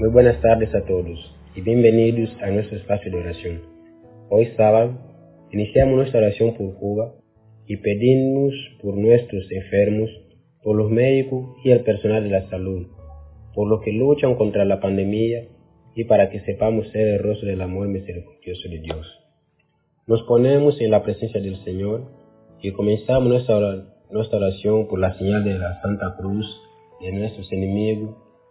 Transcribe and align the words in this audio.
Muy 0.00 0.08
buenas 0.08 0.40
tardes 0.40 0.74
a 0.74 0.82
todos 0.86 1.18
y 1.54 1.60
bienvenidos 1.60 2.30
a 2.40 2.50
nuestro 2.50 2.78
espacio 2.78 3.12
de 3.12 3.18
oración. 3.18 3.60
Hoy 4.30 4.46
sábado 4.56 4.96
iniciamos 5.52 5.94
nuestra 5.94 6.20
oración 6.20 6.56
por 6.56 6.74
Cuba 6.76 7.12
y 7.66 7.76
pedimos 7.76 8.54
por 8.80 8.96
nuestros 8.96 9.44
enfermos, 9.52 10.08
por 10.62 10.74
los 10.78 10.90
médicos 10.90 11.54
y 11.64 11.70
el 11.70 11.80
personal 11.80 12.24
de 12.24 12.30
la 12.30 12.48
salud, 12.48 12.86
por 13.54 13.68
los 13.68 13.82
que 13.82 13.92
luchan 13.92 14.36
contra 14.36 14.64
la 14.64 14.80
pandemia 14.80 15.48
y 15.94 16.04
para 16.04 16.30
que 16.30 16.40
sepamos 16.46 16.88
ser 16.92 17.06
el 17.06 17.18
rostro 17.18 17.50
del 17.50 17.60
amor 17.60 17.88
misericordioso 17.88 18.70
de 18.70 18.78
Dios. 18.78 19.06
Nos 20.06 20.22
ponemos 20.22 20.80
en 20.80 20.92
la 20.92 21.02
presencia 21.02 21.42
del 21.42 21.62
Señor 21.62 22.10
y 22.62 22.70
comenzamos 22.70 23.28
nuestra, 23.28 24.38
oración 24.38 24.88
por 24.88 24.98
la 24.98 25.12
señal 25.18 25.44
de 25.44 25.58
la 25.58 25.78
Santa 25.82 26.16
Cruz 26.18 26.46
de 27.02 27.12
nuestros 27.12 27.52
enemigos 27.52 28.29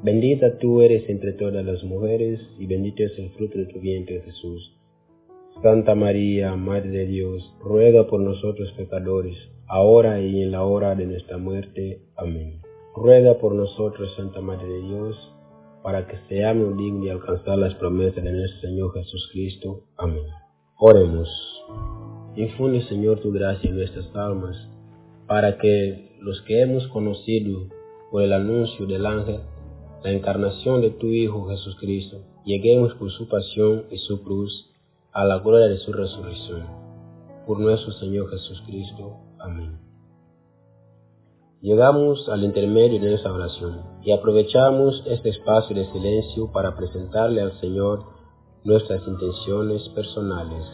Bendita 0.00 0.58
tú 0.58 0.80
eres 0.80 1.08
entre 1.08 1.32
todas 1.32 1.64
las 1.64 1.82
mujeres, 1.82 2.40
y 2.56 2.66
bendito 2.66 3.02
es 3.02 3.18
el 3.18 3.30
fruto 3.30 3.58
de 3.58 3.66
tu 3.66 3.80
vientre 3.80 4.22
Jesús. 4.22 4.72
Santa 5.60 5.96
María, 5.96 6.54
Madre 6.54 6.88
de 6.90 7.06
Dios, 7.06 7.52
ruega 7.60 8.06
por 8.06 8.20
nosotros 8.20 8.72
pecadores, 8.76 9.36
ahora 9.66 10.20
y 10.20 10.40
en 10.40 10.52
la 10.52 10.62
hora 10.62 10.94
de 10.94 11.04
nuestra 11.04 11.36
muerte. 11.36 12.00
Amén. 12.16 12.60
Ruega 12.94 13.38
por 13.38 13.56
nosotros, 13.56 14.14
Santa 14.16 14.40
Madre 14.40 14.68
de 14.68 14.82
Dios, 14.82 15.34
para 15.82 16.06
que 16.06 16.16
seamos 16.28 16.76
dignos 16.76 17.04
de 17.04 17.10
alcanzar 17.10 17.58
las 17.58 17.74
promesas 17.74 18.22
de 18.22 18.32
nuestro 18.32 18.68
Señor 18.68 18.92
Jesucristo. 18.94 19.82
Amén. 19.96 20.22
Oremos. 20.78 21.28
Infunde, 22.36 22.82
Señor, 22.82 23.18
tu 23.18 23.32
gracia 23.32 23.68
en 23.68 23.76
nuestras 23.76 24.14
almas, 24.14 24.56
para 25.26 25.58
que 25.58 26.16
los 26.20 26.40
que 26.42 26.62
hemos 26.62 26.86
conocido 26.86 27.66
por 28.12 28.22
el 28.22 28.32
anuncio 28.32 28.86
del 28.86 29.04
ángel, 29.04 29.40
la 30.02 30.12
encarnación 30.12 30.80
de 30.80 30.90
tu 30.90 31.06
Hijo 31.06 31.48
Jesucristo, 31.48 32.18
lleguemos 32.44 32.94
por 32.94 33.10
su 33.10 33.28
pasión 33.28 33.86
y 33.90 33.98
su 33.98 34.22
cruz 34.22 34.70
a 35.12 35.24
la 35.24 35.38
gloria 35.38 35.66
de 35.66 35.78
su 35.78 35.92
resurrección. 35.92 36.66
Por 37.46 37.58
nuestro 37.58 37.92
Señor 37.92 38.30
Jesucristo. 38.30 39.16
Amén. 39.40 39.78
Llegamos 41.60 42.28
al 42.28 42.44
intermedio 42.44 43.00
de 43.00 43.08
nuestra 43.08 43.32
oración 43.32 43.82
y 44.04 44.12
aprovechamos 44.12 45.02
este 45.06 45.30
espacio 45.30 45.74
de 45.74 45.90
silencio 45.90 46.52
para 46.52 46.76
presentarle 46.76 47.42
al 47.42 47.58
Señor 47.58 48.04
nuestras 48.62 49.04
intenciones 49.08 49.88
personales. 49.88 50.64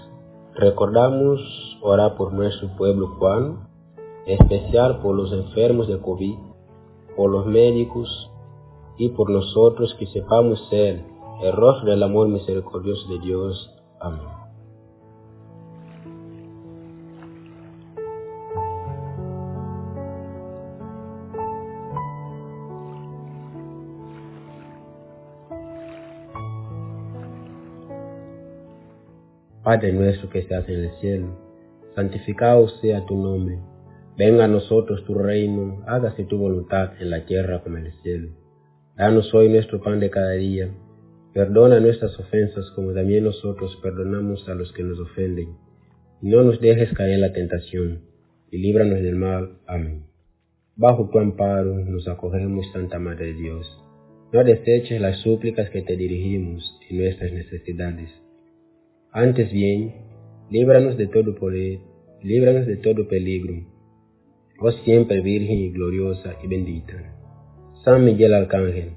Recordamos 0.54 1.40
orar 1.80 2.16
por 2.16 2.34
nuestro 2.34 2.76
pueblo 2.76 3.16
Juan, 3.18 3.66
especial 4.26 5.00
por 5.00 5.16
los 5.16 5.32
enfermos 5.32 5.88
de 5.88 5.98
COVID, 5.98 6.36
por 7.16 7.30
los 7.30 7.46
médicos, 7.46 8.30
y 8.96 9.08
por 9.10 9.30
nosotros 9.30 9.94
que 9.98 10.06
sepamos 10.06 10.68
ser 10.68 11.04
el 11.42 11.52
rostro 11.52 11.90
del 11.90 12.02
amor 12.02 12.28
misericordioso 12.28 13.08
de 13.08 13.18
Dios. 13.20 13.70
Amén. 14.00 14.44
Padre 29.62 29.94
nuestro 29.94 30.28
que 30.28 30.40
estás 30.40 30.68
en 30.68 30.84
el 30.84 30.90
cielo, 31.00 31.28
santificado 31.94 32.68
sea 32.82 33.06
tu 33.06 33.16
nombre. 33.16 33.58
Venga 34.16 34.44
a 34.44 34.48
nosotros 34.48 35.04
tu 35.06 35.14
reino, 35.14 35.82
hágase 35.86 36.24
tu 36.24 36.36
voluntad 36.36 36.92
en 37.00 37.08
la 37.08 37.24
tierra 37.24 37.62
como 37.62 37.78
en 37.78 37.86
el 37.86 37.92
cielo. 38.02 38.43
Danos 38.96 39.34
hoy 39.34 39.48
nuestro 39.48 39.82
pan 39.82 39.98
de 39.98 40.08
cada 40.08 40.34
día. 40.34 40.72
Perdona 41.32 41.80
nuestras 41.80 42.16
ofensas 42.16 42.70
como 42.76 42.92
también 42.92 43.24
nosotros 43.24 43.76
perdonamos 43.82 44.48
a 44.48 44.54
los 44.54 44.72
que 44.72 44.84
nos 44.84 45.00
ofenden. 45.00 45.48
no 46.22 46.44
nos 46.44 46.60
dejes 46.60 46.92
caer 46.92 47.14
en 47.14 47.20
la 47.20 47.32
tentación, 47.32 48.02
y 48.52 48.58
líbranos 48.58 49.02
del 49.02 49.16
mal. 49.16 49.58
Amén. 49.66 50.04
Bajo 50.76 51.10
tu 51.10 51.18
amparo 51.18 51.74
nos 51.84 52.06
acogemos, 52.06 52.70
Santa 52.72 53.00
Madre 53.00 53.26
de 53.26 53.34
Dios. 53.34 53.66
No 54.32 54.44
deseches 54.44 55.00
las 55.00 55.18
súplicas 55.22 55.70
que 55.70 55.82
te 55.82 55.96
dirigimos 55.96 56.62
en 56.88 56.98
nuestras 56.98 57.32
necesidades. 57.32 58.10
Antes 59.10 59.52
bien, 59.52 59.92
líbranos 60.50 60.96
de 60.96 61.08
todo 61.08 61.34
poder, 61.34 61.80
líbranos 62.22 62.66
de 62.68 62.76
todo 62.76 63.08
peligro. 63.08 63.54
Oh 64.60 64.70
siempre 64.84 65.20
Virgen 65.20 65.58
y 65.58 65.70
gloriosa 65.72 66.36
y 66.44 66.46
bendita. 66.46 67.13
San 67.84 68.02
Miguel 68.02 68.32
Arcángel, 68.32 68.92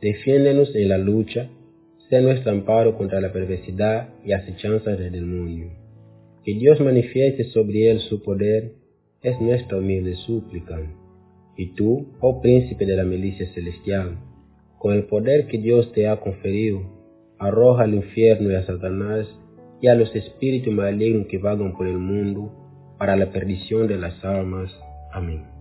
defiéndenos 0.00 0.72
en 0.76 0.88
la 0.88 0.98
lucha, 0.98 1.50
sé 2.08 2.20
nuestro 2.20 2.52
amparo 2.52 2.96
contra 2.96 3.20
la 3.20 3.32
perversidad 3.32 4.10
y 4.24 4.30
acechanzas 4.30 5.00
del 5.00 5.10
demonio. 5.10 5.72
Que 6.44 6.54
Dios 6.54 6.80
manifieste 6.80 7.42
sobre 7.50 7.90
él 7.90 7.98
su 7.98 8.22
poder 8.22 8.74
es 9.20 9.40
nuestra 9.40 9.78
humilde 9.78 10.14
súplica. 10.14 10.78
Y 11.56 11.74
tú, 11.74 12.06
oh 12.20 12.40
príncipe 12.40 12.86
de 12.86 12.94
la 12.94 13.02
milicia 13.02 13.52
celestial, 13.52 14.16
con 14.78 14.94
el 14.94 15.06
poder 15.06 15.48
que 15.48 15.58
Dios 15.58 15.92
te 15.92 16.06
ha 16.06 16.20
conferido, 16.20 16.82
arroja 17.36 17.82
al 17.82 17.94
infierno 17.94 18.52
y 18.52 18.54
a 18.54 18.64
Satanás 18.64 19.26
y 19.82 19.88
a 19.88 19.96
los 19.96 20.14
espíritus 20.14 20.72
malignos 20.72 21.26
que 21.26 21.38
vagan 21.38 21.76
por 21.76 21.88
el 21.88 21.98
mundo 21.98 22.94
para 22.96 23.16
la 23.16 23.32
perdición 23.32 23.88
de 23.88 23.96
las 23.96 24.24
almas. 24.24 24.70
Amén. 25.10 25.59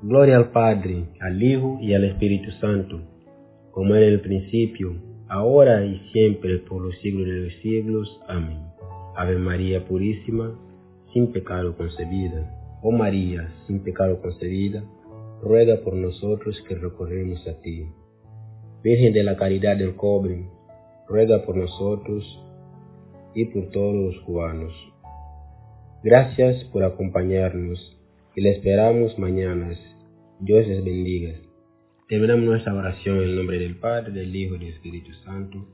Gloria 0.00 0.36
al 0.36 0.52
Padre, 0.52 1.08
al 1.18 1.42
Hijo 1.42 1.78
y 1.80 1.92
al 1.92 2.04
Espíritu 2.04 2.52
Santo, 2.60 3.00
como 3.72 3.96
era 3.96 4.06
en 4.06 4.12
el 4.12 4.20
principio, 4.20 4.94
ahora 5.28 5.84
y 5.84 5.98
siempre, 6.12 6.58
por 6.58 6.82
los 6.82 6.96
siglos 7.00 7.26
de 7.26 7.40
los 7.40 7.52
siglos. 7.62 8.20
Amén. 8.28 8.60
Ave 9.16 9.38
María 9.38 9.84
Purísima, 9.84 10.56
sin 11.12 11.32
pecado 11.32 11.76
concebida. 11.76 12.78
Oh 12.80 12.92
María, 12.92 13.52
sin 13.66 13.80
pecado 13.80 14.22
concebida, 14.22 14.84
ruega 15.42 15.80
por 15.82 15.94
nosotros 15.94 16.62
que 16.68 16.76
recorremos 16.76 17.44
a 17.48 17.60
ti. 17.60 17.84
Virgen 18.84 19.12
de 19.12 19.24
la 19.24 19.36
Caridad 19.36 19.76
del 19.76 19.96
Cobre, 19.96 20.44
ruega 21.08 21.42
por 21.42 21.56
nosotros 21.56 22.24
y 23.34 23.46
por 23.46 23.70
todos 23.70 23.96
los 23.96 24.20
cubanos. 24.24 24.72
Gracias 26.04 26.62
por 26.66 26.84
acompañarnos 26.84 27.97
y 28.38 28.40
le 28.40 28.50
esperamos 28.50 29.18
mañana. 29.18 29.76
Dios 30.38 30.68
les 30.68 30.84
bendiga. 30.84 31.34
Terminamos 32.08 32.44
nuestra 32.44 32.72
oración 32.72 33.16
en 33.16 33.22
el 33.24 33.34
nombre 33.34 33.58
del 33.58 33.80
Padre, 33.80 34.12
del 34.12 34.36
Hijo 34.36 34.54
y 34.54 34.58
del 34.60 34.74
Espíritu 34.74 35.12
Santo. 35.24 35.66